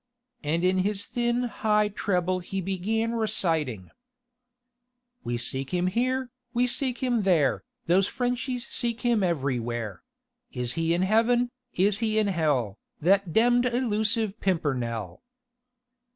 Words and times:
And 0.43 0.63
in 0.63 0.79
his 0.79 1.05
thin 1.05 1.43
high 1.43 1.89
treble 1.89 2.39
he 2.39 2.59
began 2.59 3.11
reciting: 3.11 3.91
"We 5.23 5.37
seek 5.37 5.69
him 5.71 5.85
here; 5.85 6.31
We 6.55 6.65
seek 6.65 7.03
him 7.03 7.21
there! 7.21 7.63
Those 7.85 8.07
Frenchies 8.07 8.65
seek 8.67 9.01
him 9.01 9.21
everywhere. 9.21 10.01
Is 10.53 10.73
he 10.73 10.95
in 10.95 11.03
heaven? 11.03 11.51
Is 11.75 11.99
he 11.99 12.17
in 12.17 12.29
h 12.29 12.41
ll? 12.47 12.79
That 12.99 13.31
demmed 13.31 13.71
elusive 13.71 14.39
Pimpernel?" 14.39 15.21